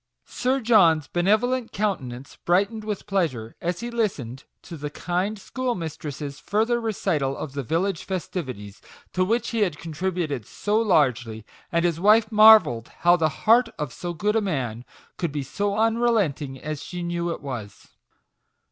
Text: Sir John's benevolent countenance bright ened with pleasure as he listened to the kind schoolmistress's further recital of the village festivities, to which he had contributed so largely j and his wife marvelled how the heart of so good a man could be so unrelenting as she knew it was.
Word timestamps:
Sir 0.25 0.61
John's 0.61 1.07
benevolent 1.07 1.71
countenance 1.71 2.35
bright 2.43 2.71
ened 2.71 2.83
with 2.85 3.05
pleasure 3.05 3.55
as 3.61 3.81
he 3.81 3.91
listened 3.91 4.45
to 4.63 4.75
the 4.75 4.89
kind 4.89 5.37
schoolmistress's 5.37 6.39
further 6.39 6.81
recital 6.81 7.37
of 7.37 7.53
the 7.53 7.61
village 7.61 8.03
festivities, 8.05 8.81
to 9.13 9.23
which 9.23 9.49
he 9.49 9.59
had 9.59 9.77
contributed 9.77 10.47
so 10.47 10.79
largely 10.81 11.41
j 11.41 11.45
and 11.71 11.85
his 11.85 11.99
wife 11.99 12.31
marvelled 12.31 12.87
how 13.01 13.15
the 13.15 13.29
heart 13.45 13.69
of 13.77 13.93
so 13.93 14.11
good 14.11 14.35
a 14.35 14.41
man 14.41 14.85
could 15.17 15.31
be 15.31 15.43
so 15.43 15.77
unrelenting 15.77 16.59
as 16.59 16.81
she 16.83 17.03
knew 17.03 17.29
it 17.29 17.39
was. 17.43 17.89